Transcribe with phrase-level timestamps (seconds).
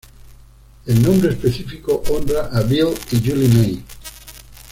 [0.87, 3.83] El nombre específico honra a Bill y Julie May.